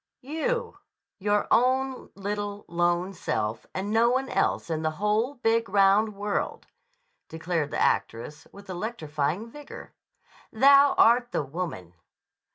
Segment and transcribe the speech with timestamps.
[0.21, 0.79] "You,
[1.19, 6.65] your own little, lone self, and no one else in the whole big, round world,"
[7.29, 9.93] declared the actress with electrifying vigor.
[10.51, 11.93] "Thou art the woman."